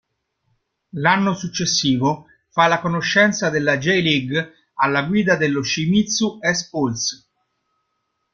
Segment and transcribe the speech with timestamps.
[0.93, 7.25] L'anno successivo fa la conoscenza della J-League alla guida dello Shimizu S-Pulse.